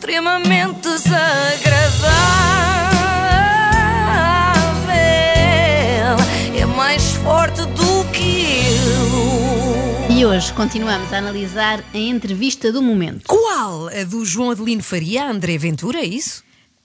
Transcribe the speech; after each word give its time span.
extremamente 0.00 0.80
desagradável. 0.80 2.10
É 6.56 6.64
mais 6.64 7.12
forte 7.16 7.60
do 7.66 8.04
que 8.10 8.54
eu. 10.08 10.16
E 10.16 10.24
hoje 10.24 10.50
continuamos 10.54 11.12
a 11.12 11.18
analisar 11.18 11.84
a 11.92 11.98
entrevista 11.98 12.72
do 12.72 12.80
momento. 12.80 13.24
Qual? 13.28 13.88
A 13.88 14.02
do 14.04 14.24
João 14.24 14.50
Adelino 14.52 14.82
Faria, 14.82 15.24
a 15.24 15.30
André 15.30 15.58
Ventura, 15.58 15.98
é 15.98 16.06
isso? 16.06 16.42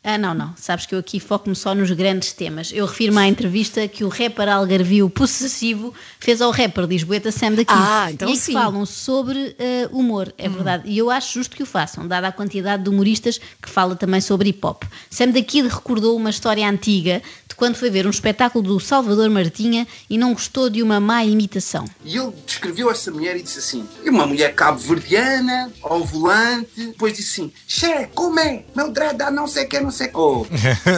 Ah, 0.07 0.19
não, 0.19 0.35
não. 0.35 0.53
Sabes 0.55 0.85
que 0.85 0.93
eu 0.93 0.99
aqui 0.99 1.19
foco-me 1.19 1.55
só 1.55 1.73
nos 1.73 1.89
grandes 1.89 2.31
temas. 2.31 2.71
Eu 2.71 2.85
refiro-me 2.85 3.17
à 3.17 3.27
entrevista 3.27 3.87
que 3.87 4.03
o 4.03 4.07
rapper 4.07 4.47
algarvio 4.47 5.09
possessivo 5.09 5.91
fez 6.19 6.41
ao 6.41 6.51
rapper 6.51 6.85
lisboeta 6.85 7.31
Sam 7.31 7.53
daqui. 7.53 7.73
Ah, 7.73 8.11
então 8.11 8.29
e 8.29 8.33
que 8.33 8.37
sim. 8.37 8.53
falam 8.53 8.85
sobre 8.85 9.55
eh, 9.57 9.89
humor, 9.91 10.31
é 10.37 10.47
verdade. 10.47 10.83
E 10.87 10.95
eu 10.95 11.09
acho 11.09 11.33
justo 11.33 11.55
que 11.55 11.63
o 11.63 11.65
façam, 11.65 12.07
dada 12.07 12.27
a 12.27 12.31
quantidade 12.31 12.83
de 12.83 12.89
humoristas 12.89 13.39
que 13.59 13.67
fala 13.67 13.95
também 13.95 14.21
sobre 14.21 14.49
hip-hop. 14.49 14.83
Sam 15.09 15.29
daqui 15.29 15.63
recordou 15.63 16.15
uma 16.15 16.29
história 16.29 16.69
antiga 16.69 17.23
de 17.55 17.57
quando 17.57 17.75
foi 17.75 17.89
ver 17.89 18.05
um 18.05 18.09
espetáculo 18.09 18.63
do 18.63 18.79
Salvador 18.79 19.29
Martinha 19.29 19.87
e 20.09 20.17
não 20.17 20.33
gostou 20.33 20.69
de 20.69 20.83
uma 20.83 20.99
má 20.99 21.23
imitação. 21.23 21.85
E 22.03 22.17
ele 22.17 22.33
descreveu 22.45 22.91
essa 22.91 23.09
mulher 23.09 23.37
e 23.37 23.41
disse 23.41 23.59
assim: 23.59 23.87
e 24.03 24.09
uma 24.09 24.27
mulher 24.27 24.53
cabo-verdiana, 24.53 25.71
ao 25.81 26.03
volante, 26.03 26.87
depois 26.87 27.15
disse 27.15 27.41
assim: 27.41 27.53
Xé, 27.67 28.09
como 28.13 28.39
é? 28.39 28.65
Meu 28.75 28.91
dread 28.91 29.17
dá 29.17 29.31
não 29.31 29.47
sei 29.47 29.65
o 29.65 29.69
que, 29.69 29.79
não 29.79 29.91
sei 29.91 30.07
o 30.07 30.11
que. 30.11 30.17
Oh, 30.17 30.45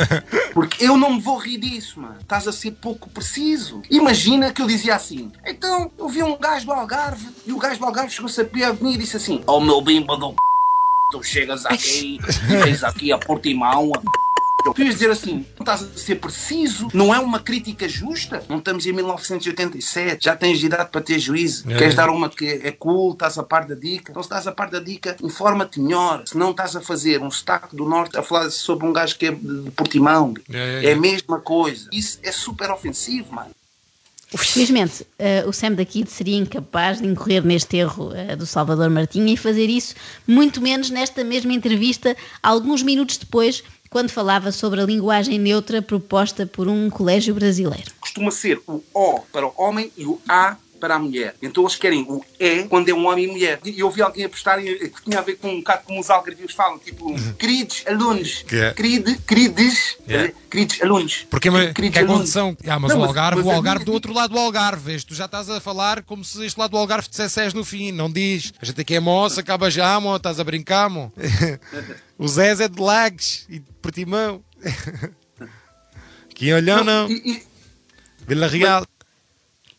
porque 0.54 0.84
eu 0.84 0.98
não 0.98 1.14
me 1.14 1.22
vou 1.22 1.38
rir 1.38 1.60
disso, 1.60 2.02
mano. 2.02 2.18
Estás 2.20 2.48
a 2.48 2.52
ser 2.52 2.72
pouco 2.72 3.10
preciso. 3.10 3.82
Imagina 3.90 4.52
que 4.52 4.62
eu 4.62 4.68
dizia 4.68 4.96
assim: 4.96 5.32
então 5.46 5.92
eu 5.98 6.10
vi 6.10 6.24
um 6.24 6.38
gajo 6.38 6.66
do 6.66 6.74
Algarve 6.74 7.28
e 7.46 7.54
o 7.54 7.60
gajo 7.60 7.80
do 7.80 7.86
Algarve 7.86 8.12
chegou-se 8.12 8.42
a 8.42 8.46
pé 8.46 8.72
de 8.72 8.84
mim 8.84 8.94
e 8.94 8.98
disse 8.98 9.18
assim: 9.18 9.44
Oh 9.46 9.60
meu 9.60 9.82
bimba 9.82 10.18
do 10.18 10.30
c... 10.30 10.36
tu 11.12 11.24
chegas 11.24 11.66
aqui 11.66 12.20
e 12.50 12.64
tens 12.64 12.84
aqui 12.84 13.12
a 13.12 13.18
Portimão. 13.18 13.92
a 13.96 14.27
Tu 14.74 14.84
ias 14.84 14.96
dizer 14.96 15.12
assim, 15.12 15.46
não 15.58 15.62
estás 15.62 15.84
a 15.84 15.98
ser 15.98 16.16
preciso, 16.16 16.88
não 16.94 17.14
é 17.14 17.20
uma 17.20 17.40
crítica 17.40 17.88
justa? 17.88 18.44
Não 18.50 18.58
estamos 18.60 18.86
em 18.86 18.94
1987, 18.94 20.26
já 20.26 20.36
tens 20.36 20.62
idade 20.64 20.90
para 20.92 21.02
ter 21.02 21.20
juízo. 21.20 21.70
É. 21.70 21.78
Queres 21.78 21.96
dar 21.96 22.10
uma 22.10 22.30
que 22.30 22.46
é 22.64 22.72
cool, 22.72 23.14
estás 23.14 23.38
a 23.38 23.44
par 23.44 23.66
da 23.66 23.76
dica? 23.76 24.12
Então 24.12 24.22
se 24.22 24.28
estás 24.28 24.48
a 24.48 24.52
par 24.52 24.70
da 24.70 24.80
dica, 24.80 25.16
informa-te 25.22 25.80
melhor. 25.80 26.24
Se 26.26 26.38
não 26.38 26.52
estás 26.52 26.76
a 26.76 26.82
fazer 26.82 27.22
um 27.22 27.32
sotaque 27.32 27.76
do 27.76 27.86
norte 27.86 28.18
a 28.18 28.24
falar 28.24 28.50
sobre 28.50 28.86
um 28.88 28.94
gajo 28.94 29.18
que 29.18 29.28
é 29.28 29.32
de 29.32 29.72
Portimão, 29.72 30.34
É, 30.52 30.58
é, 30.58 30.86
é 30.86 30.90
é. 30.90 30.94
a 30.94 30.96
mesma 30.96 31.40
coisa. 31.40 31.90
Isso 31.92 32.20
é 32.24 32.32
super 32.32 32.72
ofensivo, 32.72 33.34
mano. 33.34 33.52
Felizmente, 34.36 35.08
eh, 35.18 35.46
o 35.48 35.54
Sam 35.54 35.74
da 35.74 35.86
Kid 35.86 36.10
seria 36.12 36.36
incapaz 36.36 37.00
de 37.00 37.08
incorrer 37.08 37.46
neste 37.46 37.78
erro 37.78 38.14
eh, 38.14 38.36
do 38.36 38.46
Salvador 38.46 38.90
Martinha 38.90 39.34
e 39.34 39.38
fazer 39.38 39.70
isso, 39.70 39.96
muito 40.28 40.62
menos 40.62 40.90
nesta 40.90 41.24
mesma 41.24 41.54
entrevista, 41.54 42.16
alguns 42.44 42.84
minutos 42.84 43.16
depois, 43.18 43.64
quando 43.90 44.10
falava 44.10 44.52
sobre 44.52 44.82
a 44.82 44.86
linguagem 44.86 45.40
neutra 45.40 45.82
proposta 45.82 46.46
por 46.46 46.68
um 46.68 46.90
colégio 46.90 47.34
brasileiro. 47.34 47.90
Costuma 48.02 48.32
ser 48.32 48.62
o 48.68 48.84
O 48.94 49.20
para 49.32 49.48
o 49.48 49.54
homem 49.56 49.92
e 49.96 50.06
o 50.06 50.20
A 50.28 50.58
para 50.78 50.96
a 50.96 51.00
mulher. 51.00 51.36
Então 51.42 51.64
eles 51.64 51.76
querem 51.76 52.02
o 52.04 52.24
E 52.40 52.64
quando 52.64 52.90
é 52.90 52.94
um 52.94 53.08
homem 53.08 53.26
e 53.26 53.28
mulher. 53.28 53.60
E 53.66 53.80
eu 53.80 53.88
ouvi 53.88 54.02
alguém 54.02 54.26
apostar 54.26 54.60
que 54.62 54.92
tinha 55.04 55.20
a 55.20 55.22
ver 55.22 55.36
com 55.38 55.50
um 55.50 55.58
bocado 55.58 55.84
como 55.84 56.00
os 56.00 56.10
algarvios 56.10 56.54
falam, 56.54 56.80
tipo, 56.80 57.14
queridos 57.38 57.84
alunos, 57.88 58.44
Que 58.48 58.56
é? 58.58 58.74
querido, 58.74 59.18
queridos, 59.22 59.98
É. 60.08 60.34
queridos 60.50 60.82
alunos. 60.82 61.26
Porque 61.30 61.50
mas, 61.50 61.74
Queridos 61.74 61.94
que 61.94 62.00
é 62.00 62.02
alunos. 62.04 62.20
condição. 62.22 62.58
Ah, 62.68 62.80
mas 62.80 62.92
Não, 62.94 63.02
o 63.02 63.04
Algarve, 63.06 63.38
mas 63.42 63.46
o 63.48 63.52
Algarve 63.52 63.86
do 63.86 63.92
outro 63.94 64.14
lado 64.14 64.34
do 64.34 64.40
Algarve. 64.40 64.94
Este, 64.94 65.08
tu 65.08 65.16
já 65.16 65.26
estás 65.26 65.50
a 65.50 65.60
falar 65.60 66.04
como 66.04 66.24
se 66.24 66.46
este 66.46 66.60
lado 66.60 66.72
do 66.72 66.78
Algarve 66.78 67.08
dissesse 67.10 67.40
és 67.40 67.54
no 67.54 67.64
fim, 67.66 67.92
não 67.92 68.10
diz. 68.12 68.54
A 68.62 68.66
gente 68.66 68.80
aqui 68.82 68.96
é 68.96 69.00
moça, 69.00 69.42
acaba 69.42 69.70
já, 69.72 70.00
mo, 70.00 70.16
estás 70.16 70.40
a 70.40 70.44
brincar, 70.44 70.90
mo. 70.90 71.12
o 72.18 72.28
Zés 72.28 72.60
é 72.60 72.68
de 72.68 72.82
Lagos 72.82 73.46
e 73.50 73.60
de 73.60 73.72
Portimão. 73.82 74.44
Que 76.34 76.54
olhão, 76.54 76.84
não. 76.84 77.10
E- 77.10 77.14
e- 77.32 77.44
Vila 78.28 78.48
Real. 78.48 78.86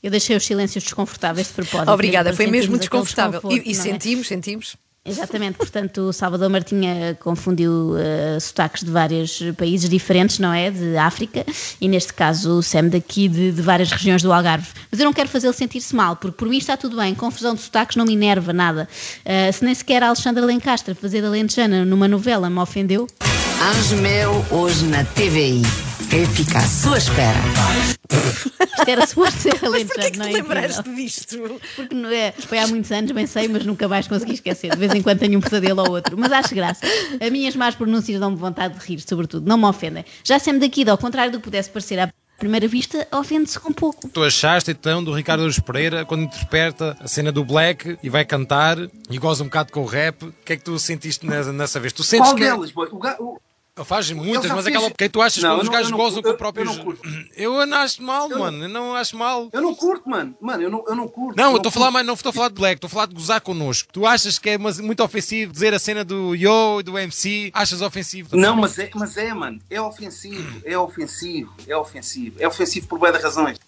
Eu 0.02 0.10
deixei 0.10 0.36
os 0.36 0.44
silêncios 0.44 0.84
desconfortáveis 0.84 1.48
de 1.48 1.54
propósito. 1.54 1.90
Obrigada, 1.90 2.32
foi 2.32 2.46
mesmo 2.46 2.78
desconfortável. 2.78 3.40
E, 3.50 3.68
e 3.68 3.70
é? 3.72 3.74
sentimos, 3.74 4.28
sentimos. 4.28 4.76
Exatamente, 5.04 5.56
portanto, 5.56 6.02
o 6.02 6.12
Salvador 6.12 6.50
Martinha 6.50 7.16
confundiu 7.20 7.96
eh, 7.96 8.38
sotaques 8.38 8.84
de 8.84 8.90
vários 8.90 9.40
países 9.56 9.88
diferentes, 9.88 10.38
não 10.38 10.52
é? 10.52 10.70
De 10.70 10.98
África, 10.98 11.46
e 11.80 11.88
neste 11.88 12.12
caso 12.12 12.58
o 12.58 12.62
Sam 12.62 12.88
daqui 12.88 13.26
de, 13.26 13.52
de 13.52 13.62
várias 13.62 13.90
regiões 13.90 14.22
do 14.22 14.30
Algarve. 14.30 14.68
Mas 14.90 15.00
eu 15.00 15.06
não 15.06 15.12
quero 15.12 15.28
fazê-lo 15.28 15.54
sentir-se 15.54 15.96
mal, 15.96 16.14
porque 16.16 16.36
por 16.36 16.46
mim 16.46 16.58
está 16.58 16.76
tudo 16.76 16.96
bem, 16.96 17.14
confusão 17.14 17.54
de 17.54 17.62
sotaques 17.62 17.96
não 17.96 18.04
me 18.04 18.12
enerva 18.12 18.52
nada. 18.52 18.86
Eh, 19.24 19.50
se 19.50 19.64
nem 19.64 19.74
sequer 19.74 20.02
a 20.02 20.08
Alexandra 20.08 20.44
Lencastre 20.44 20.94
fazer 20.94 21.24
a 21.24 21.30
Lentejana 21.30 21.86
numa 21.86 22.06
novela 22.06 22.50
me 22.50 22.58
ofendeu, 22.58 23.06
Anjo 23.60 23.96
meu, 23.96 24.44
hoje 24.52 24.84
na 24.84 25.04
TVI. 25.04 25.87
Eu 26.10 26.26
fico 26.28 26.56
à 26.56 26.60
sua 26.62 26.98
espera. 26.98 27.36
isto 28.08 28.90
era 28.90 29.06
suposto 29.06 29.38
ser 29.40 29.50
a 29.50 29.58
Porquê 29.58 29.68
Lentejana, 29.68 30.10
que 30.10 30.18
não 30.18 30.24
te 30.26 30.30
é? 30.30 30.32
lembraste 30.32 30.94
disto? 30.94 31.60
Porque 31.76 31.94
não 31.94 32.08
é, 32.10 32.32
foi 32.32 32.58
há 32.58 32.66
muitos 32.66 32.90
anos, 32.90 33.10
bem 33.12 33.26
sei, 33.26 33.48
mas 33.48 33.64
nunca 33.66 33.86
mais 33.88 34.08
consegui 34.08 34.34
esquecer. 34.34 34.70
De 34.70 34.76
vez 34.78 34.94
em 34.94 35.02
quando 35.02 35.18
tenho 35.18 35.38
um 35.38 35.40
pesadelo 35.42 35.82
ou 35.82 35.90
outro. 35.90 36.16
Mas 36.18 36.32
acho 36.32 36.54
graça. 36.54 36.86
As 37.20 37.30
minhas 37.30 37.54
más 37.54 37.74
pronúncias 37.74 38.18
dão-me 38.18 38.36
vontade 38.36 38.78
de 38.78 38.84
rir, 38.84 39.00
sobretudo. 39.00 39.46
Não 39.46 39.58
me 39.58 39.66
ofendem. 39.66 40.04
Já 40.24 40.38
sempre 40.38 40.60
daqui, 40.60 40.88
ao 40.88 40.96
contrário 40.98 41.30
do 41.32 41.38
que 41.38 41.44
pudesse 41.44 41.70
parecer 41.70 41.98
à 41.98 42.08
primeira 42.38 42.66
vista, 42.68 43.06
ofende-se 43.12 43.58
um 43.66 43.72
pouco. 43.72 44.08
Tu 44.08 44.22
achaste 44.24 44.70
então 44.70 45.02
do 45.04 45.12
Ricardo 45.12 45.42
Aruz 45.42 45.58
Pereira 45.58 46.04
quando 46.04 46.22
interpreta 46.22 46.96
a 47.00 47.08
cena 47.08 47.30
do 47.32 47.44
Black 47.44 47.98
e 48.02 48.08
vai 48.08 48.24
cantar 48.24 48.78
e 49.10 49.18
goza 49.18 49.42
um 49.42 49.46
bocado 49.46 49.72
com 49.72 49.80
o 49.82 49.86
rap? 49.86 50.22
O 50.24 50.32
que 50.44 50.52
é 50.52 50.56
que 50.56 50.64
tu 50.64 50.78
sentiste 50.78 51.26
nessa, 51.26 51.52
nessa 51.52 51.78
vez? 51.80 51.92
Tu 51.92 52.02
sentes 52.02 52.28
Qual 52.28 52.36
que. 52.36 52.44
é- 52.44 52.46
delas, 52.46 52.70
boy? 52.70 52.88
O 52.92 52.98
ga- 52.98 53.16
o- 53.18 53.38
Faz 53.84 54.10
muitas, 54.10 54.50
mas 54.50 54.64
fez- 54.64 54.76
aquela. 54.76 54.88
O 54.88 54.94
que 54.94 55.04
é 55.04 55.08
que 55.08 55.12
tu 55.12 55.20
achas 55.22 55.42
Não, 55.42 55.50
quando 55.50 55.58
eu 55.58 55.62
os 55.62 55.66
não- 55.66 55.72
gajos 55.72 55.90
não 55.90 55.98
gozam 55.98 56.22
com 56.22 56.28
o 56.30 56.34
próprio. 56.36 56.62
eu 56.62 56.66
não 56.74 56.84
curto. 56.84 57.08
Eu 57.36 57.66
não 57.66 57.76
acho 57.78 58.02
mal, 58.02 58.30
Eu- 58.30 58.38
mano. 58.38 58.64
Eu 58.64 58.68
não 58.68 58.94
acho 58.94 59.16
mal. 59.16 59.48
Eu 59.52 59.60
não 59.62 59.74
curto, 59.74 60.08
mano. 60.08 60.34
Mano, 60.40 60.62
eu 60.62 60.70
não, 60.70 60.84
eu 60.88 60.94
não 60.94 61.08
curto. 61.08 61.36
Não, 61.36 61.50
eu 61.52 61.56
estou 61.56 61.70
a 61.70 61.72
falar, 61.72 61.90
mas 61.90 62.06
não 62.06 62.14
estou 62.14 62.30
a 62.30 62.32
falar 62.32 62.48
de 62.48 62.54
black, 62.54 62.74
estou 62.76 62.88
a 62.88 62.90
falar 62.90 63.06
de 63.06 63.14
gozar 63.14 63.40
connosco. 63.40 63.88
Tu 63.92 64.06
achas 64.06 64.38
que 64.38 64.50
é 64.50 64.58
muito 64.58 65.02
ofensivo 65.02 65.52
dizer 65.52 65.72
a 65.74 65.78
cena 65.78 66.04
do 66.04 66.34
Yo 66.34 66.80
e 66.80 66.82
do 66.82 66.98
MC? 66.98 67.50
Achas 67.54 67.80
ofensivo? 67.82 68.36
Não, 68.36 68.56
mas 68.56 68.78
é, 68.78 68.90
mas 68.94 69.16
é, 69.16 69.32
mano. 69.32 69.58
É 69.70 69.80
ofensivo. 69.80 70.60
É 70.64 70.76
ofensivo. 70.78 71.52
É 71.66 71.76
ofensivo. 71.76 72.36
É 72.38 72.46
ofensivo 72.48 72.86
por 72.86 72.98
de 72.98 73.18
razões. 73.18 73.58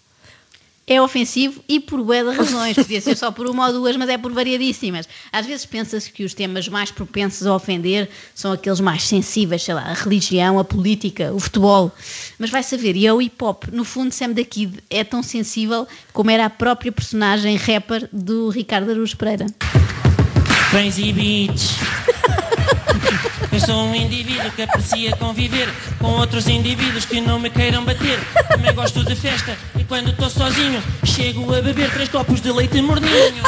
É 0.91 1.01
ofensivo 1.01 1.63
e 1.69 1.79
por 1.79 2.03
bué 2.03 2.21
de 2.21 2.35
razões. 2.35 2.75
Podia 2.75 2.99
ser 2.99 3.15
só 3.15 3.31
por 3.31 3.47
uma 3.47 3.67
ou 3.67 3.71
duas, 3.71 3.95
mas 3.95 4.09
é 4.09 4.17
por 4.17 4.33
variadíssimas. 4.33 5.07
Às 5.31 5.45
vezes 5.45 5.65
pensa-se 5.65 6.11
que 6.11 6.25
os 6.25 6.33
temas 6.33 6.67
mais 6.67 6.91
propensos 6.91 7.47
a 7.47 7.55
ofender 7.55 8.09
são 8.35 8.51
aqueles 8.51 8.81
mais 8.81 9.03
sensíveis, 9.03 9.63
sei 9.63 9.73
lá, 9.73 9.83
a 9.83 9.93
religião, 9.93 10.59
a 10.59 10.65
política, 10.65 11.31
o 11.33 11.39
futebol. 11.39 11.93
Mas 12.37 12.49
vai 12.49 12.61
saber, 12.61 12.97
e 12.97 13.07
é 13.07 13.13
o 13.13 13.21
hip-hop. 13.21 13.67
No 13.71 13.85
fundo, 13.85 14.13
Sam 14.13 14.31
da 14.31 14.43
Kid 14.43 14.79
é 14.89 15.01
tão 15.01 15.23
sensível 15.23 15.87
como 16.11 16.29
era 16.29 16.47
a 16.47 16.49
própria 16.49 16.91
personagem 16.91 17.55
rapper 17.55 18.09
do 18.11 18.49
Ricardo 18.49 18.91
Aruz 18.91 19.13
Pereira. 19.13 19.45
Crazy 20.71 21.13
Beach. 21.13 21.69
Eu 23.51 23.59
sou 23.59 23.75
um 23.83 23.93
indivíduo 23.93 24.49
que 24.51 24.61
aprecia 24.61 25.15
conviver 25.17 25.67
com 25.99 26.07
outros 26.07 26.47
indivíduos 26.47 27.03
que 27.03 27.19
não 27.19 27.37
me 27.37 27.49
queiram 27.49 27.83
bater. 27.83 28.17
Também 28.47 28.73
gosto 28.73 29.03
de 29.03 29.13
festa 29.13 29.57
e 29.77 29.83
quando 29.83 30.11
estou 30.11 30.29
sozinho 30.29 30.81
chego 31.03 31.53
a 31.53 31.61
beber 31.61 31.91
três 31.91 32.07
copos 32.07 32.39
de 32.39 32.49
leite 32.49 32.81
morninho. 32.81 33.43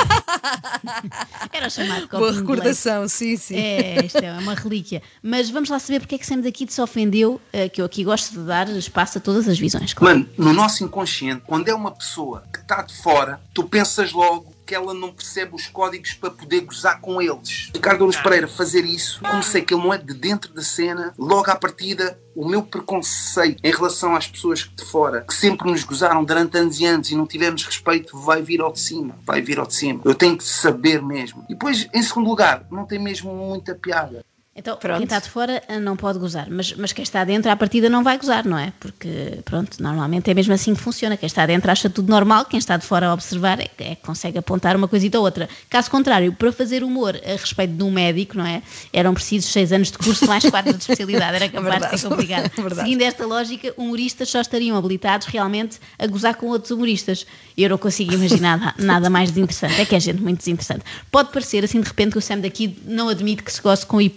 Era 1.53 1.69
chamado 1.69 2.01
copo 2.01 2.17
Boa 2.17 2.31
de 2.31 2.37
leite. 2.37 2.49
recordação, 2.49 3.07
sim, 3.07 3.37
sim. 3.37 3.55
É, 3.55 4.05
isto 4.05 4.17
é 4.17 4.33
uma 4.33 4.53
relíquia. 4.55 5.01
Mas 5.21 5.49
vamos 5.49 5.69
lá 5.69 5.79
saber 5.79 6.01
porque 6.01 6.15
é 6.15 6.17
que 6.17 6.25
Sam 6.27 6.41
da 6.41 6.51
Kid 6.51 6.73
se 6.73 6.81
ofendeu, 6.81 7.39
eh, 7.53 7.69
que 7.69 7.81
eu 7.81 7.85
aqui 7.85 8.03
gosto 8.03 8.33
de 8.33 8.45
dar 8.45 8.67
espaço 8.69 9.19
a 9.19 9.21
todas 9.21 9.47
as 9.47 9.57
visões. 9.57 9.93
Claro. 9.93 10.19
Mano, 10.19 10.29
no 10.37 10.51
nosso 10.51 10.83
inconsciente, 10.83 11.43
quando 11.47 11.69
é 11.69 11.73
uma 11.73 11.91
pessoa 11.91 12.43
que 12.51 12.59
está 12.59 12.81
de 12.81 12.93
fora, 13.01 13.39
tu 13.53 13.63
pensas 13.63 14.11
logo 14.11 14.52
que 14.73 14.75
ela 14.75 14.91
não 14.91 15.13
percebe 15.13 15.53
os 15.53 15.67
códigos 15.67 16.13
para 16.13 16.31
poder 16.31 16.61
gozar 16.61 16.99
com 16.99 17.21
eles. 17.21 17.69
Ricardo 17.75 18.05
Aruz 18.05 18.17
Pereira 18.17 18.47
fazer 18.47 18.83
isso, 18.83 19.21
como 19.21 19.43
sei 19.43 19.61
que 19.61 19.71
ele 19.71 19.83
não 19.83 19.93
é 19.93 19.99
de 19.99 20.15
dentro 20.15 20.51
da 20.51 20.63
cena, 20.63 21.13
logo 21.15 21.51
à 21.51 21.55
partida, 21.55 22.19
o 22.35 22.47
meu 22.47 22.63
preconceito 22.63 23.59
em 23.63 23.71
relação 23.71 24.15
às 24.15 24.25
pessoas 24.25 24.67
de 24.75 24.83
fora, 24.83 25.21
que 25.21 25.35
sempre 25.35 25.69
nos 25.69 25.83
gozaram 25.83 26.23
durante 26.23 26.57
anos 26.57 26.79
e 26.79 26.85
anos 26.85 27.11
e 27.11 27.15
não 27.15 27.27
tivemos 27.27 27.63
respeito, 27.63 28.17
vai 28.17 28.41
vir 28.41 28.61
ao 28.61 28.73
de 28.73 28.79
cima. 28.79 29.15
Vai 29.23 29.41
vir 29.41 29.59
ao 29.59 29.67
de 29.67 29.75
cima. 29.75 30.01
Eu 30.03 30.15
tenho 30.15 30.35
que 30.35 30.43
saber 30.43 31.03
mesmo. 31.03 31.45
E 31.47 31.53
depois, 31.53 31.87
em 31.93 32.01
segundo 32.01 32.27
lugar, 32.27 32.65
não 32.71 32.85
tem 32.85 32.97
mesmo 32.97 33.31
muita 33.31 33.75
piada. 33.75 34.25
Então, 34.55 34.77
Pronto. 34.77 34.97
quem 34.97 35.05
está 35.05 35.17
de 35.17 35.29
fora 35.29 35.63
eh, 35.67 35.79
não 35.79 35.97
pode 35.97 36.19
gozar, 36.19 36.45
mas, 36.47 36.73
mas 36.73 36.93
quem 36.93 37.01
está 37.01 37.23
dentro, 37.23 37.49
à 37.49 37.55
partida, 37.55 37.89
não 37.89 38.03
vai 38.03 38.19
gozar, 38.19 38.45
não 38.45 38.55
é? 38.55 38.71
Porque, 38.79 39.39
pronto, 39.43 39.81
normalmente 39.81 40.29
é 40.29 40.33
mesmo 40.35 40.53
assim 40.53 40.75
que 40.75 40.79
funciona. 40.79 41.17
Quem 41.17 41.25
está 41.25 41.43
dentro 41.47 41.71
acha 41.71 41.89
tudo 41.89 42.07
normal, 42.11 42.45
quem 42.45 42.59
está 42.59 42.77
de 42.77 42.85
fora 42.85 43.07
a 43.07 43.13
observar 43.15 43.59
é, 43.59 43.65
que- 43.65 43.83
é 43.83 43.95
que 43.95 44.03
consegue 44.03 44.37
apontar 44.37 44.75
uma 44.75 44.87
coisita 44.87 45.17
ou 45.17 45.25
outra. 45.25 45.49
Caso 45.71 45.89
contrário, 45.89 46.31
para 46.33 46.51
fazer 46.51 46.83
humor 46.83 47.19
a 47.25 47.31
respeito 47.31 47.73
de 47.73 47.81
um 47.83 47.89
médico, 47.89 48.37
não 48.37 48.45
é? 48.45 48.61
Eram 48.93 49.15
precisos 49.15 49.51
seis 49.51 49.71
anos 49.71 49.89
de 49.89 49.97
curso 49.97 50.27
mais 50.27 50.47
quatro 50.47 50.71
de 50.71 50.79
especialidade, 50.81 51.35
era 51.35 51.49
capaz 51.49 51.63
de 51.73 51.79
Verdade. 51.79 51.99
ser 51.99 52.09
complicado. 52.09 52.51
Verdade. 52.55 52.81
Seguindo 52.81 53.01
esta 53.01 53.25
lógica, 53.25 53.73
humoristas 53.75 54.29
só 54.29 54.39
estariam 54.39 54.77
habilitados 54.77 55.25
realmente 55.25 55.79
a 55.97 56.05
gozar 56.05 56.35
com 56.35 56.45
outros 56.45 56.69
humoristas. 56.69 57.25
Eu 57.57 57.71
não 57.71 57.77
consigo 57.79 58.13
imaginar 58.13 58.59
nada- 58.59 58.75
nada 58.85 59.09
mais 59.09 59.31
desinteressante. 59.31 59.81
É 59.81 59.85
que 59.85 59.95
é 59.95 59.99
gente 59.99 60.21
muito 60.21 60.37
desinteressante. 60.37 60.81
Pode 61.11 61.31
parecer, 61.31 61.63
assim, 61.63 61.81
de 61.81 61.87
repente, 61.87 62.11
que 62.11 62.19
o 62.19 62.21
Sam 62.21 62.37
daqui 62.37 62.77
não 62.85 63.09
admite 63.09 63.41
que 63.41 63.51
se 63.51 63.59
goste 63.59 63.87
com 63.87 63.99
hip 63.99 64.15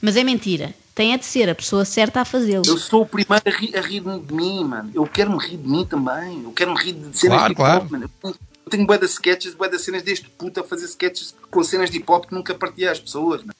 Mas 0.00 0.16
é 0.16 0.24
mentira. 0.24 0.74
Tem 0.94 1.12
é 1.12 1.18
de 1.18 1.26
ser 1.26 1.48
a 1.50 1.54
pessoa 1.54 1.84
certa 1.84 2.22
a 2.22 2.24
fazê-lo. 2.24 2.64
Eu 2.66 2.78
sou 2.78 3.02
o 3.02 3.06
primeiro 3.06 3.42
a 3.46 3.50
rir, 3.50 3.76
a 3.76 3.80
rir 3.82 4.00
de 4.00 4.32
mim, 4.34 4.64
mano. 4.64 4.90
Eu 4.94 5.06
quero 5.06 5.30
me 5.30 5.38
rir 5.38 5.58
de 5.58 5.68
mim 5.68 5.84
também. 5.84 6.42
Eu 6.44 6.52
quero 6.52 6.72
me 6.74 6.82
rir 6.82 6.92
de 6.92 7.18
cenas 7.18 7.36
Claro, 7.38 7.48
de 7.50 7.54
claro. 7.54 7.88
mano. 7.90 8.10
Eu 8.24 8.70
tenho- 8.70 8.86
bué 8.86 8.96
de 8.98 9.04
sketches, 9.06 9.54
bué 9.54 9.68
de 9.68 9.78
cenas 9.78 10.02
deste 10.02 10.28
puto 10.30 10.58
a 10.60 10.64
fazer 10.64 10.86
sketches 10.86 11.34
com 11.50 11.62
cenas 11.62 11.90
de 11.90 11.98
hip 11.98 12.10
hop 12.10 12.24
que 12.26 12.34
nunca 12.34 12.54
partilhei 12.54 12.88
às 12.88 12.98
pessoas, 12.98 13.40
mano. 13.42 13.54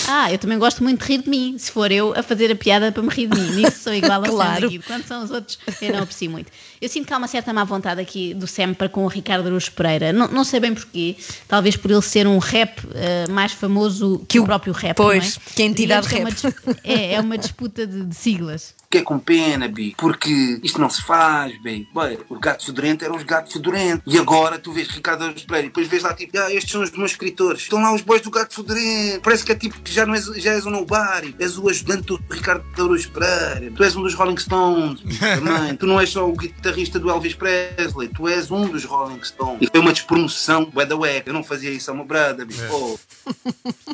Ah, 0.08 0.30
eu 0.32 0.38
também 0.38 0.58
gosto 0.58 0.82
muito 0.82 1.04
de 1.04 1.12
rir 1.12 1.22
de 1.22 1.28
mim. 1.30 1.56
Se 1.58 1.70
for 1.70 1.90
eu 1.90 2.12
a 2.16 2.22
fazer 2.22 2.50
a 2.50 2.56
piada 2.56 2.90
para 2.92 3.02
me 3.02 3.08
rir 3.08 3.26
de 3.28 3.38
mim. 3.40 3.50
Nisso 3.62 3.78
sou 3.84 3.94
igual 3.94 4.22
a 4.22 4.28
Claro. 4.28 4.66
aqui. 4.66 4.78
Quando 4.80 5.04
são 5.06 5.24
os 5.24 5.30
outros, 5.30 5.58
eu 5.80 5.92
não 5.92 6.00
aprecio 6.02 6.30
muito. 6.30 6.50
Eu 6.80 6.88
sinto 6.88 7.06
que 7.06 7.14
há 7.14 7.18
uma 7.18 7.28
certa 7.28 7.52
má 7.52 7.64
vontade 7.64 8.00
aqui 8.00 8.34
do 8.34 8.46
Sam 8.46 8.74
para 8.74 8.88
com 8.88 9.04
o 9.04 9.08
Ricardo 9.08 9.46
Araújo 9.46 9.70
Pereira. 9.72 10.12
Não, 10.12 10.28
não 10.28 10.44
sei 10.44 10.60
bem 10.60 10.74
porquê. 10.74 11.16
Talvez 11.48 11.76
por 11.76 11.90
ele 11.90 12.02
ser 12.02 12.26
um 12.26 12.38
rap 12.38 12.80
eh, 12.94 13.26
mais 13.30 13.52
famoso 13.52 14.18
que, 14.20 14.26
Que 14.26 14.40
o 14.40 14.44
próprio 14.44 14.72
rap. 14.72 14.96
pois, 14.96 15.36
não 15.36 15.42
é? 15.46 15.54
que 15.54 15.62
a 15.62 15.66
entidade 15.66 16.08
Digamos 16.08 16.34
que 16.34 16.46
é, 16.46 16.48
uma, 16.50 16.76
é, 16.84 17.14
é 17.14 17.20
uma 17.20 17.38
disputa 17.38 17.86
de, 17.86 18.04
de 18.04 18.14
siglas. 18.14 18.74
Que 18.92 18.98
é 18.98 19.02
com 19.02 19.18
pena, 19.18 19.68
Bi, 19.68 19.94
porque 19.96 20.60
isto 20.62 20.78
não 20.78 20.90
se 20.90 21.00
faz, 21.02 21.58
bem. 21.62 21.88
Bem, 21.94 22.18
os 22.28 22.38
gatos 22.38 22.66
fedorentos 22.66 23.06
eram 23.06 23.16
os 23.16 23.22
gatos 23.22 23.50
fedorentos. 23.50 24.12
E 24.12 24.18
agora 24.18 24.58
tu 24.58 24.70
vês 24.70 24.86
Ricardo 24.88 25.22
Araújo 25.22 25.46
Pereira 25.46 25.68
e 25.68 25.70
depois 25.70 25.88
vês 25.88 26.02
lá 26.02 26.12
tipo, 26.12 26.36
ah, 26.36 26.52
estes 26.52 26.70
são 26.70 26.82
os 26.82 26.90
meus 26.90 27.12
escritores. 27.12 27.62
Estão 27.62 27.80
lá 27.80 27.94
os 27.94 28.02
boys 28.02 28.20
do 28.20 28.30
gato 28.30 28.54
fedorento. 28.54 29.22
Parece 29.22 29.46
que 29.46 29.52
é 29.52 29.54
tipo 29.54 29.80
que 29.80 29.90
já, 29.90 30.04
não 30.04 30.14
és, 30.14 30.26
já 30.26 30.52
és 30.52 30.66
um 30.66 30.70
nobody. 30.70 31.34
És 31.38 31.56
o 31.56 31.70
ajudante 31.70 32.02
do 32.02 32.20
Ricardo 32.30 32.66
Araújo 32.74 33.10
Pereira. 33.12 33.72
Tu 33.74 33.82
és 33.82 33.96
um 33.96 34.02
dos 34.02 34.12
Rolling 34.12 34.36
Stones. 34.36 35.00
Também. 35.18 35.74
tu 35.74 35.86
não 35.86 35.98
és 35.98 36.10
só 36.10 36.28
o 36.28 36.36
guitarrista 36.36 36.98
do 36.98 37.08
Elvis 37.08 37.34
Presley. 37.34 38.08
Tu 38.08 38.28
és 38.28 38.50
um 38.50 38.68
dos 38.68 38.84
Rolling 38.84 39.24
Stones. 39.24 39.56
E 39.62 39.68
foi 39.68 39.80
uma 39.80 39.94
despromoção, 39.94 40.66
bué 40.66 40.84
da 40.84 40.98
web. 40.98 41.22
Eu 41.26 41.32
não 41.32 41.42
fazia 41.42 41.70
isso 41.70 41.90
ao 41.90 41.96
meu 41.96 42.04
brother, 42.04 42.44
Bi. 42.44 42.54
Oh. 42.70 42.98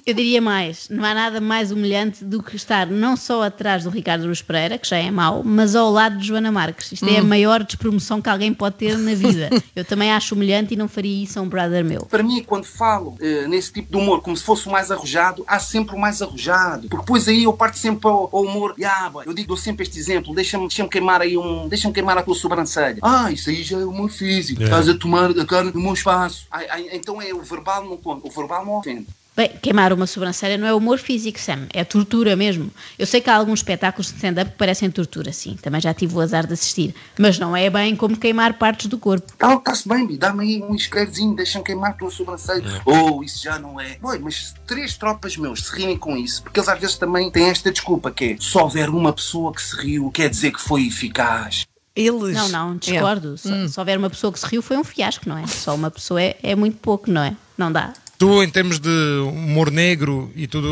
Eu 0.04 0.14
diria 0.14 0.40
mais, 0.40 0.88
não 0.88 1.04
há 1.04 1.14
nada 1.14 1.40
mais 1.40 1.70
humilhante 1.70 2.24
do 2.24 2.42
que 2.42 2.56
estar 2.56 2.86
não 2.88 3.16
só 3.16 3.44
atrás 3.44 3.84
do 3.84 3.90
Ricardo 3.90 4.22
Araújo 4.22 4.44
Pereira, 4.44 4.76
que 4.76 4.87
já 4.88 4.96
é 4.98 5.10
mau, 5.10 5.42
mas 5.44 5.74
ao 5.74 5.90
lado 5.90 6.18
de 6.18 6.26
Joana 6.26 6.50
Marques. 6.52 6.92
Isto 6.92 7.06
é 7.08 7.18
a 7.18 7.24
maior 7.24 7.62
despromoção 7.62 8.20
que 8.20 8.28
alguém 8.28 8.52
pode 8.54 8.76
ter 8.76 8.96
na 8.98 9.14
vida. 9.14 9.50
Eu 9.74 9.84
também 9.84 10.12
acho 10.12 10.34
humilhante 10.34 10.74
e 10.74 10.76
não 10.76 10.88
faria 10.88 11.22
isso 11.24 11.38
a 11.38 11.42
um 11.42 11.48
brother 11.48 11.84
meu. 11.84 12.02
Para 12.06 12.22
mim, 12.22 12.42
quando 12.42 12.64
falo 12.64 13.16
eh, 13.20 13.46
nesse 13.48 13.72
tipo 13.72 13.90
de 13.90 13.96
humor, 13.96 14.20
como 14.22 14.36
se 14.36 14.42
fosse 14.42 14.66
o 14.66 14.70
mais 14.70 14.90
arrojado, 14.90 15.44
há 15.46 15.58
sempre 15.58 15.94
o 15.94 15.98
mais 15.98 16.22
arrojado. 16.22 16.88
Porque 16.88 17.04
depois 17.04 17.28
aí 17.28 17.44
eu 17.44 17.52
parto 17.52 17.78
sempre 17.78 18.08
ao, 18.08 18.28
ao 18.32 18.42
humor. 18.42 18.74
"Ya, 18.78 19.08
boy", 19.10 19.24
eu 19.26 19.34
digo 19.34 19.48
dou 19.48 19.56
sempre 19.56 19.82
este 19.84 19.98
exemplo, 19.98 20.34
deixa-me 20.34 20.68
deixa 20.68 20.86
queimar 20.88 21.20
aí 21.22 21.36
um. 21.36 21.68
Deixa-me 21.68 21.92
queimar 21.94 22.18
a 22.18 22.22
tua 22.22 22.34
sobrancelha. 22.34 22.98
Ah, 23.02 23.30
isso 23.32 23.50
aí 23.50 23.62
já 23.62 23.78
é 23.78 23.84
humor 23.84 24.10
físico. 24.10 24.62
Estás 24.62 24.88
a 24.88 24.94
tomar 24.94 25.30
a 25.30 25.44
cara 25.46 25.72
do 25.72 25.80
meu 25.80 25.94
espaço. 25.94 26.46
Ai, 26.50 26.66
ai, 26.70 26.88
então 26.92 27.20
é 27.20 27.32
o 27.32 27.42
verbal 27.42 27.84
não 27.84 27.96
conta. 27.96 28.26
O 28.26 28.30
verbal 28.30 28.64
não 28.64 28.76
ofende. 28.78 29.06
Bem, 29.38 29.50
queimar 29.62 29.92
uma 29.92 30.04
sobrancelha 30.04 30.58
não 30.58 30.66
é 30.66 30.74
humor 30.74 30.98
físico, 30.98 31.38
Sam, 31.38 31.68
é 31.72 31.84
tortura 31.84 32.34
mesmo. 32.34 32.72
Eu 32.98 33.06
sei 33.06 33.20
que 33.20 33.30
há 33.30 33.36
alguns 33.36 33.60
espetáculos 33.60 34.08
de 34.08 34.14
stand-up 34.16 34.50
que 34.50 34.56
parecem 34.58 34.90
tortura, 34.90 35.32
sim, 35.32 35.56
também 35.62 35.80
já 35.80 35.94
tive 35.94 36.16
o 36.16 36.20
azar 36.20 36.44
de 36.44 36.54
assistir, 36.54 36.92
mas 37.16 37.38
não 37.38 37.56
é 37.56 37.70
bem 37.70 37.94
como 37.94 38.16
queimar 38.16 38.54
partes 38.54 38.88
do 38.88 38.98
corpo. 38.98 39.32
Ah, 39.38 39.54
está-se 39.54 39.88
bem, 39.88 40.16
dá-me 40.16 40.42
aí 40.42 40.60
um 40.60 40.74
escrevezinho, 40.74 41.36
deixa-me 41.36 41.64
queimar 41.64 41.90
a 41.90 41.92
tua 41.92 42.10
sobrancelha. 42.10 42.82
Oh, 42.84 43.22
isso 43.22 43.44
já 43.44 43.60
não 43.60 43.80
é. 43.80 43.96
Boi, 44.00 44.18
mas 44.18 44.48
se 44.48 44.54
três 44.66 44.96
tropas 44.96 45.36
meus 45.36 45.66
se 45.68 45.72
rirem 45.76 45.96
com 45.96 46.16
isso, 46.16 46.42
porque 46.42 46.58
eles 46.58 46.68
às 46.68 46.80
vezes 46.80 46.96
também 46.96 47.30
têm 47.30 47.48
esta 47.48 47.70
desculpa 47.70 48.10
que 48.10 48.32
é 48.32 48.36
só 48.40 48.64
houver 48.64 48.90
uma 48.90 49.12
pessoa 49.12 49.52
que 49.54 49.62
se 49.62 49.76
riu, 49.76 50.10
quer 50.10 50.28
dizer 50.28 50.50
que 50.50 50.60
foi 50.60 50.88
eficaz. 50.88 51.64
Eles. 51.94 52.34
Não, 52.34 52.48
não, 52.48 52.76
discordo. 52.76 53.38
Se, 53.38 53.52
Hum. 53.52 53.68
se 53.68 53.78
houver 53.78 53.98
uma 53.98 54.10
pessoa 54.10 54.32
que 54.32 54.40
se 54.40 54.46
riu, 54.46 54.62
foi 54.62 54.76
um 54.76 54.82
fiasco, 54.82 55.28
não 55.28 55.38
é? 55.38 55.46
Só 55.46 55.76
uma 55.76 55.92
pessoa 55.92 56.20
é, 56.20 56.36
é 56.42 56.56
muito 56.56 56.78
pouco, 56.78 57.08
não 57.08 57.22
é? 57.22 57.36
Não 57.56 57.70
dá. 57.70 57.92
Tu, 58.18 58.42
em 58.42 58.50
termos 58.50 58.80
de 58.80 58.88
humor 59.32 59.70
negro 59.70 60.28
e 60.34 60.48
tudo 60.48 60.66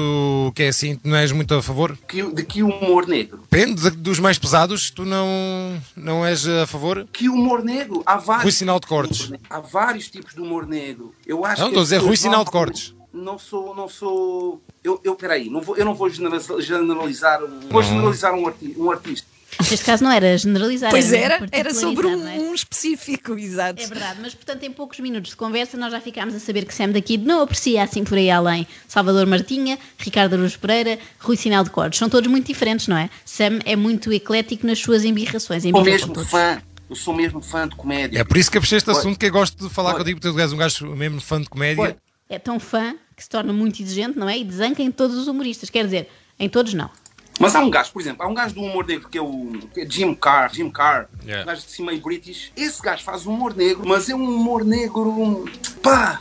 o 0.49 0.53
que 0.53 0.65
é 0.65 0.69
assim, 0.69 0.99
não 1.05 1.17
és 1.17 1.31
muito 1.31 1.55
a 1.55 1.63
favor? 1.63 1.97
Que, 2.09 2.21
de 2.23 2.43
que 2.43 2.61
humor 2.61 3.07
negro? 3.07 3.39
Depende 3.49 3.83
de- 3.89 3.97
dos 3.97 4.19
mais 4.19 4.37
pesados, 4.37 4.91
tu 4.91 5.05
não, 5.05 5.81
não 5.97 6.27
és 6.27 6.45
a 6.49 6.67
favor? 6.67 7.07
Que 7.13 7.29
humor 7.29 7.63
negro? 7.63 8.03
Há 8.05 8.17
vários. 8.17 8.43
Rui 8.43 8.51
Sinal 8.53 8.81
de 8.81 8.87
tipos 8.87 8.97
Cortes. 8.97 9.31
negro. 9.31 9.47
Há 9.49 9.61
vários 9.61 10.09
tipos 10.11 10.35
de 10.35 10.41
humor 10.41 10.67
negro. 10.67 11.15
Eu 11.25 11.45
acho 11.45 11.61
Não, 11.61 11.69
estou 11.69 11.83
a 11.83 11.85
dizer 11.85 11.99
Rui 11.99 12.17
Sinal 12.17 12.45
de 12.45 12.51
Cortes. 12.51 12.93
Não 13.15 13.39
sou, 13.39 13.75
não 13.77 13.89
sou. 13.89 14.61
Eu, 14.83 15.01
eu 15.05 15.15
peraí, 15.15 15.49
não 15.49 15.61
vou, 15.61 15.77
eu 15.77 15.85
não 15.85 15.95
vou 15.95 16.11
generaliza- 16.11 16.61
generalizar 16.61 17.43
um. 17.45 17.61
Vou 17.71 17.83
generalizar 17.83 18.35
um, 18.35 18.47
arti 18.49 18.75
um 18.77 18.91
artista. 18.91 19.27
Neste 19.59 19.85
caso 19.85 20.05
não 20.05 20.13
era 20.13 20.37
generalizar, 20.37 20.91
Pois 20.91 21.11
mesmo 21.11 21.25
era, 21.25 21.49
era 21.51 21.75
sobre 21.75 22.03
particularizar, 22.03 22.41
um, 22.41 22.47
é? 22.47 22.51
um 22.51 22.55
específico, 22.55 23.39
exato. 23.39 23.83
É 23.83 23.87
verdade, 23.87 24.21
mas 24.21 24.35
portanto 24.35 24.63
em 24.63 24.71
poucos 24.71 25.01
minutos 25.01 25.31
de 25.31 25.37
conversa 25.37 25.77
nós 25.77 25.93
já 25.93 26.01
ficámos 26.01 26.35
a 26.35 26.41
saber 26.41 26.65
que 26.65 26.75
Sam 26.75 26.91
daqui 26.91 27.17
não 27.17 27.41
aprecia 27.41 27.83
assim 27.83 28.05
por 28.05 28.19
aí 28.19 28.31
além 28.31 28.67
Salvador 28.87 29.27
Martinha, 29.27 29.79
Ricardo 29.99 30.35
Araújo 30.35 30.59
Pereira, 30.59 30.99
Rui 31.19 31.37
Sinal 31.37 31.65
de 31.65 31.71
Cordes. 31.71 31.99
São 31.99 32.09
todos 32.09 32.31
muito 32.31 32.47
diferentes, 32.47 32.87
não 32.87 32.97
é? 32.97 33.09
Sam 33.25 33.59
é 33.65 33.75
muito 33.77 34.13
eclético 34.13 34.67
nas 34.67 34.79
suas 34.79 35.05
embirrações. 35.05 35.63
Sou 35.63 35.71
embirra 35.71 36.01
com 36.01 36.07
mesmo 36.09 36.25
fã. 36.25 36.63
Eu 36.89 36.95
sou 36.95 37.15
mesmo 37.15 37.41
fã 37.41 37.67
de 37.67 37.75
comédia. 37.75 38.21
É 38.21 38.25
por 38.25 38.37
isso 38.37 38.51
que 38.51 38.61
puxei 38.61 38.79
este 38.79 38.91
assunto 38.91 39.19
que 39.19 39.27
eu 39.27 39.33
gosto 39.33 39.67
de 39.67 39.75
falar 39.75 39.95
contigo, 39.95 40.21
porque 40.21 40.33
tu 40.33 40.41
és 40.41 40.53
um 40.53 40.57
gajo 40.57 40.87
mesmo 40.95 41.21
fã 41.21 41.41
de 41.41 41.49
comédia. 41.49 41.83
Olha. 41.83 41.97
É 42.29 42.39
tão 42.39 42.61
fã 42.61 42.95
que 43.17 43.23
se 43.23 43.29
torna 43.29 43.53
muito 43.53 43.81
exigente, 43.83 44.19
não 44.19 44.29
é? 44.29 44.39
E 44.39 44.45
desanca 44.45 44.83
em 44.83 44.91
todos 44.91 45.17
os 45.17 45.27
humoristas. 45.27 45.71
Quer 45.71 45.85
dizer, 45.85 46.09
em 46.39 46.49
todos 46.49 46.75
não. 46.75 46.91
Mas 47.39 47.55
há 47.55 47.61
um 47.61 47.71
gajo, 47.71 47.93
por 47.93 48.01
exemplo, 48.01 48.25
há 48.25 48.29
um 48.29 48.35
gajo 48.35 48.55
do 48.55 48.63
humor 48.63 48.87
negro 48.87 49.09
que 49.09 49.19
é 49.19 49.23
o 49.23 49.53
que 49.73 49.81
é 49.83 49.87
Jim 49.89 50.15
Carr, 50.15 50.53
Jim 50.55 50.71
Carr, 50.71 51.09
Yeah. 51.25 51.43
um 51.43 51.47
gajo 51.47 51.67
de 51.67 51.71
cima 51.71 51.93
meio 51.93 52.01
British. 52.01 52.53
Esse 52.57 52.81
gajo 52.81 53.03
faz 53.03 53.27
humor 53.27 53.55
negro, 53.55 53.83
mas 53.87 54.09
é 54.09 54.15
um 54.15 54.25
humor 54.25 54.65
negro, 54.65 55.45
pá, 55.83 56.21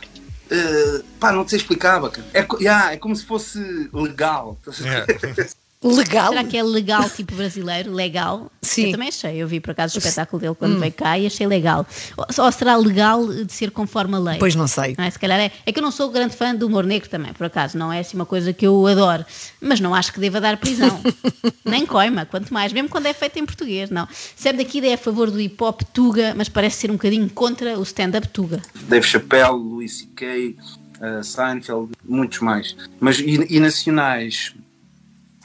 eh, 0.50 1.02
pá, 1.20 1.32
não 1.32 1.44
te 1.44 1.56
bacana. 2.00 2.26
É, 2.34 2.46
yeah, 2.60 2.92
é 2.92 2.96
como 2.96 3.14
se 3.14 3.24
fosse 3.24 3.88
legal. 3.92 4.58
É. 4.84 5.48
Legal. 5.82 6.30
Será 6.30 6.44
que 6.44 6.56
é 6.56 6.62
legal 6.62 7.08
tipo 7.10 7.34
brasileiro? 7.34 7.92
Legal? 7.92 8.50
Sim. 8.62 8.86
Eu 8.86 8.92
também 8.92 9.08
achei. 9.08 9.36
Eu 9.36 9.46
vi 9.46 9.60
por 9.60 9.70
acaso 9.70 9.96
o 9.96 9.98
espetáculo 9.98 10.40
dele 10.40 10.54
quando 10.54 10.80
veio 10.80 10.92
cá 10.92 11.18
e 11.18 11.26
achei 11.26 11.46
legal. 11.46 11.86
Ou, 12.16 12.44
ou 12.44 12.52
será 12.52 12.76
legal 12.76 13.26
de 13.26 13.52
ser 13.52 13.70
conforme 13.70 14.16
a 14.16 14.18
lei? 14.18 14.38
Pois 14.38 14.54
não 14.54 14.66
sei. 14.66 14.94
Não 14.96 15.04
é? 15.04 15.10
Se 15.10 15.18
calhar 15.18 15.38
é. 15.38 15.52
É 15.64 15.72
que 15.72 15.78
eu 15.78 15.82
não 15.82 15.90
sou 15.90 16.10
grande 16.10 16.34
fã 16.34 16.54
do 16.54 16.66
humor 16.66 16.84
negro 16.84 17.08
também, 17.08 17.32
por 17.32 17.46
acaso. 17.46 17.76
Não 17.76 17.92
é 17.92 18.00
assim 18.00 18.16
uma 18.16 18.26
coisa 18.26 18.52
que 18.52 18.66
eu 18.66 18.86
adoro. 18.86 19.24
Mas 19.60 19.78
não 19.78 19.94
acho 19.94 20.12
que 20.12 20.18
deva 20.18 20.40
dar 20.40 20.56
prisão. 20.56 21.00
Nem 21.64 21.84
coima, 21.84 22.24
quanto 22.24 22.52
mais. 22.52 22.72
Mesmo 22.72 22.88
quando 22.88 23.06
é 23.06 23.12
feito 23.12 23.38
em 23.38 23.44
português, 23.44 23.90
não. 23.90 24.08
Sam 24.34 24.54
daqui 24.54 24.84
é 24.86 24.94
a 24.94 24.98
favor 24.98 25.30
do 25.30 25.40
hip 25.40 25.62
hop 25.62 25.82
Tuga, 25.92 26.34
mas 26.34 26.48
parece 26.48 26.78
ser 26.78 26.90
um 26.90 26.94
bocadinho 26.94 27.28
contra 27.30 27.78
o 27.78 27.82
stand-up 27.82 28.28
Tuga. 28.28 28.62
Dave 28.88 29.06
Chappelle, 29.06 29.56
Louis 29.56 29.98
C.K., 29.98 30.56
eh, 31.00 31.22
Seinfeld, 31.22 31.92
muitos 32.04 32.40
mais. 32.40 32.74
Mas 32.98 33.18
e, 33.18 33.46
e 33.50 33.60
nacionais? 33.60 34.54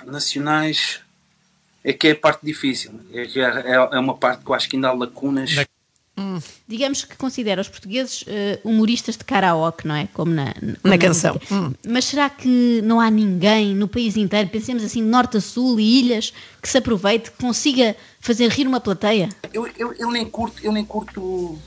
Nacionais 0.06 1.00
é 1.84 1.94
que 1.94 2.08
é 2.08 2.12
a 2.12 2.16
parte 2.16 2.46
difícil. 2.46 2.92
É, 3.14 3.26
que 3.26 3.40
é, 3.40 3.44
é 3.74 4.00
uma 4.00 4.16
parte 4.16 4.44
que 4.44 4.50
eu 4.52 4.56
acho 4.56 4.70
que 4.70 4.76
ainda 4.76 4.90
há 4.90 4.94
lacunas. 4.94 5.56
Na- 5.56 5.66
Digamos 6.68 7.04
que 7.04 7.16
considera 7.16 7.62
os 7.62 7.68
portugueses 7.68 8.24
eh, 8.28 8.60
humoristas 8.64 9.18
de 9.18 9.24
karaoke, 9.24 9.88
não 9.88 9.96
é? 9.96 10.08
Como 10.14 10.32
na, 10.32 10.54
como 10.54 10.78
Na 10.84 10.98
canção. 10.98 11.34
música. 11.34 11.56
Hum. 11.56 11.74
Mas 11.88 12.06
será 12.06 12.30
que 12.30 12.80
não 12.84 13.00
há 13.00 13.10
ninguém 13.10 13.74
no 13.74 13.88
país 13.88 14.16
inteiro, 14.18 14.48
pensemos 14.50 14.84
assim, 14.84 15.02
norte 15.02 15.38
a 15.38 15.42
sul 15.42 15.80
e 15.80 16.00
ilhas, 16.00 16.32
que 16.62 16.70
se 16.70 16.78
aproveite, 16.78 17.32
que 17.32 17.38
consiga 17.38 17.96
fazer 18.20 18.50
rir 18.50 18.68
uma 18.68 18.80
plateia? 18.80 19.30
Eu, 19.52 19.68
eu, 19.78 19.94
eu 19.94 20.12
nem 20.12 20.30
curto, 20.30 20.64
eu 20.64 20.72
nem 20.72 20.86
curto 20.86 21.58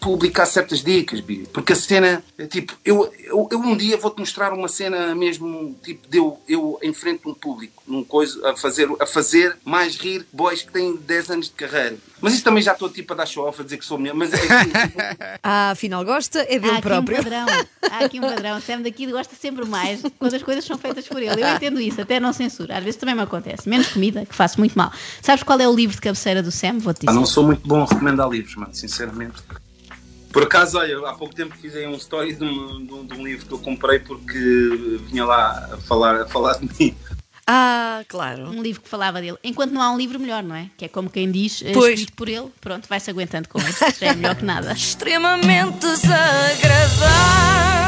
publicar 0.00 0.46
certas 0.46 0.82
dicas, 0.82 1.20
Bi, 1.20 1.46
porque 1.52 1.72
a 1.72 1.76
cena, 1.76 2.22
é 2.38 2.46
tipo, 2.46 2.74
eu, 2.84 3.12
eu, 3.18 3.48
eu 3.50 3.58
um 3.60 3.76
dia 3.76 3.96
vou-te 3.96 4.18
mostrar 4.18 4.52
uma 4.52 4.66
cena 4.68 5.14
mesmo, 5.14 5.76
tipo, 5.84 6.08
de 6.08 6.18
eu, 6.18 6.40
eu 6.48 6.78
em 6.82 6.92
frente 6.92 7.20
a 7.26 7.28
um 7.28 7.34
público, 7.34 7.82
num 7.86 8.02
coisa, 8.02 8.50
a 8.50 8.56
fazer, 8.56 8.88
a 8.98 9.06
fazer 9.06 9.56
mais 9.64 9.96
rir 9.96 10.26
boys 10.32 10.62
que 10.62 10.72
têm 10.72 10.96
10 10.96 11.30
anos 11.30 11.46
de 11.46 11.52
carreira. 11.52 11.96
Mas 12.20 12.34
isso 12.34 12.44
também 12.44 12.62
já 12.62 12.72
estou 12.72 12.88
tipo 12.90 13.12
a 13.12 13.16
dar 13.16 13.26
show 13.26 13.46
off 13.46 13.60
a 13.60 13.64
dizer 13.64 13.78
que 13.78 13.84
sou 13.84 13.98
melhor, 13.98 14.14
mas 14.14 14.32
é 14.32 14.38
que, 14.38 14.46
tipo, 14.46 14.98
Ah, 15.42 15.70
afinal 15.70 16.04
gosta, 16.04 16.40
é 16.40 16.56
Há 16.56 16.58
dele 16.58 16.70
aqui 16.72 16.82
próprio. 16.82 17.18
um 17.20 17.22
padrão, 17.22 17.46
há 17.90 18.04
aqui 18.04 18.18
um 18.18 18.22
padrão. 18.22 18.58
O 18.58 18.60
Sam 18.62 18.82
daqui 18.82 19.06
gosta 19.06 19.34
sempre 19.34 19.64
mais 19.64 20.02
quando 20.18 20.34
as 20.34 20.42
coisas 20.42 20.64
são 20.64 20.76
feitas 20.78 21.06
por 21.08 21.22
ele. 21.22 21.42
Eu 21.42 21.48
entendo 21.56 21.80
isso, 21.80 22.00
até 22.00 22.18
não 22.20 22.32
censura. 22.32 22.76
Às 22.78 22.84
vezes 22.84 22.98
também 23.00 23.14
me 23.14 23.22
acontece. 23.22 23.68
Menos 23.68 23.88
comida, 23.88 24.24
que 24.26 24.34
faço 24.34 24.58
muito 24.58 24.76
mal. 24.76 24.92
Sabes 25.22 25.42
qual 25.42 25.58
é 25.60 25.68
o 25.68 25.74
livro 25.74 25.94
de 25.96 26.02
cabeceira 26.02 26.42
do 26.42 26.50
Sam? 26.50 26.78
Vou-te 26.78 27.06
Ah, 27.06 27.10
dizer. 27.10 27.18
não 27.18 27.26
sou 27.26 27.44
muito 27.44 27.66
bom 27.66 27.82
a 27.82 27.86
recomendar 27.86 28.28
livros, 28.28 28.54
mano, 28.54 28.74
sinceramente. 28.74 29.42
Por 30.32 30.44
acaso, 30.44 30.78
olha, 30.78 30.96
há 31.08 31.14
pouco 31.14 31.34
tempo 31.34 31.56
fiz 31.60 31.74
aí 31.74 31.86
um 31.86 31.94
story 31.96 32.34
de 32.34 32.44
um, 32.44 32.84
de 32.86 32.92
um- 32.92 33.06
de 33.06 33.14
um 33.14 33.24
livro 33.24 33.46
que 33.46 33.52
eu 33.52 33.58
comprei 33.58 33.98
porque 33.98 34.38
vinha 35.08 35.24
lá 35.24 35.70
a 35.72 35.76
falar, 35.78 36.22
a 36.22 36.26
falar 36.28 36.54
de 36.58 36.68
mim. 36.78 36.94
Ah, 37.46 38.04
claro. 38.06 38.48
Um 38.48 38.62
livro 38.62 38.80
que 38.80 38.88
falava 38.88 39.20
dele. 39.20 39.36
Enquanto 39.42 39.72
não 39.72 39.82
há 39.82 39.90
um 39.90 39.98
livro 39.98 40.20
melhor, 40.20 40.40
não 40.42 40.54
é? 40.54 40.70
Que 40.78 40.84
é 40.84 40.88
como 40.88 41.10
quem 41.10 41.30
diz, 41.32 41.62
eh, 41.64 41.72
Pois. 41.72 41.94
escrito 41.98 42.12
por 42.14 42.28
ele, 42.28 42.48
pronto, 42.60 42.88
vai-se 42.88 43.10
aguentando 43.10 43.48
com 43.48 43.58
isso. 43.58 43.84
Já 43.98 44.06
é 44.08 44.14
melhor 44.14 44.36
que 44.36 44.44
nada. 44.44 44.70
Extremamente 44.72 45.80
desagradável. 45.80 47.79